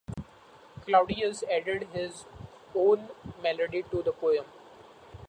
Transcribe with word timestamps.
Claudius 0.87 1.43
added 1.43 1.87
his 1.93 2.25
own 2.73 3.09
melody 3.43 3.83
to 3.91 4.01
the 4.01 4.11
poem. 4.11 4.45